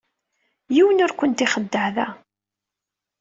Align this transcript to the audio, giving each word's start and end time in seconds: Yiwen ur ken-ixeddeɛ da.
Yiwen 0.75 1.03
ur 1.05 1.11
ken-ixeddeɛ 1.13 1.87
da. 1.95 2.07